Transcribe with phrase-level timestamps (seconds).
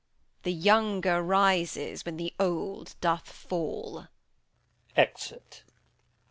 [0.41, 4.07] The younger rises when the old doth fall.
[4.95, 5.63] Exit.